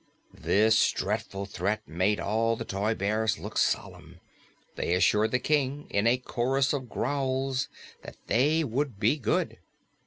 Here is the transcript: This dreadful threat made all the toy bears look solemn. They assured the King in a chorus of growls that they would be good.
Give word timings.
This 0.33 0.89
dreadful 0.93 1.45
threat 1.45 1.83
made 1.87 2.19
all 2.19 2.55
the 2.55 2.65
toy 2.65 2.95
bears 2.95 3.37
look 3.37 3.55
solemn. 3.55 4.19
They 4.75 4.95
assured 4.95 5.29
the 5.29 5.37
King 5.37 5.85
in 5.91 6.07
a 6.07 6.17
chorus 6.17 6.73
of 6.73 6.89
growls 6.89 7.69
that 8.01 8.17
they 8.25 8.63
would 8.63 8.99
be 8.99 9.17
good. 9.19 9.59